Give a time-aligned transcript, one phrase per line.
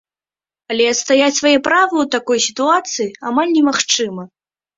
[0.69, 4.23] Але адстаяць свае правы ў такой сітуацыі амаль немагчыма.